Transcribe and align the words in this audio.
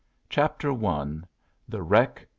CHAPTER 0.31 0.73
I. 0.83 1.19
THE 1.69 1.83
WRECK. 1.83 2.27